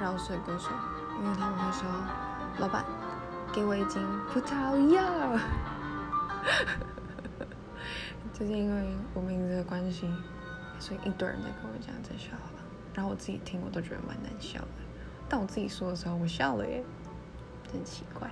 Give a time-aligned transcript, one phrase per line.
[0.00, 0.70] 绕水歌手，
[1.20, 1.86] 因为他们会说
[2.58, 2.82] ：“老板，
[3.52, 4.98] 给我一斤葡萄柚。”
[8.32, 10.08] 就是因为我名字的关系，
[10.78, 12.50] 所以一堆人在跟我讲这笑话，
[12.94, 14.68] 然后我自己听我都觉得蛮难笑的，
[15.28, 16.82] 但我自己说的时候我笑了耶，
[17.70, 18.30] 真奇怪。